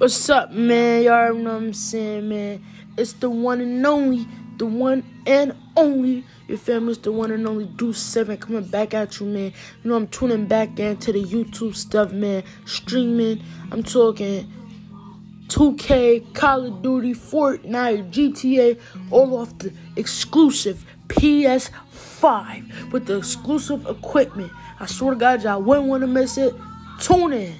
What's 0.00 0.30
up, 0.30 0.50
man? 0.50 1.02
Y'all 1.02 1.34
know 1.34 1.52
what 1.52 1.56
I'm 1.62 1.74
saying, 1.74 2.26
man. 2.30 2.64
It's 2.96 3.12
the 3.12 3.28
one 3.28 3.60
and 3.60 3.86
only, 3.86 4.26
the 4.56 4.64
one 4.64 5.04
and 5.26 5.54
only. 5.76 6.24
Your 6.48 6.56
family's 6.56 6.96
the 6.96 7.12
one 7.12 7.30
and 7.30 7.46
only 7.46 7.66
Do 7.66 7.92
7 7.92 8.38
coming 8.38 8.64
back 8.64 8.94
at 8.94 9.20
you, 9.20 9.26
man. 9.26 9.52
You 9.82 9.90
know, 9.90 9.96
I'm 9.96 10.08
tuning 10.08 10.46
back 10.46 10.80
into 10.80 11.12
the 11.12 11.22
YouTube 11.22 11.74
stuff, 11.76 12.12
man. 12.12 12.44
Streaming. 12.64 13.42
I'm 13.70 13.82
talking 13.82 14.50
2K, 15.48 16.32
Call 16.32 16.64
of 16.64 16.80
Duty, 16.80 17.12
Fortnite, 17.12 18.10
GTA, 18.10 18.80
all 19.10 19.36
off 19.36 19.58
the 19.58 19.70
exclusive 19.96 20.82
PS5 21.08 22.90
with 22.90 23.04
the 23.04 23.18
exclusive 23.18 23.84
equipment. 23.84 24.50
I 24.80 24.86
swear 24.86 25.12
to 25.12 25.20
God, 25.20 25.42
y'all 25.42 25.60
wouldn't 25.60 25.88
want 25.88 26.00
to 26.00 26.06
miss 26.06 26.38
it. 26.38 26.54
Tune 27.00 27.34
in. 27.34 27.54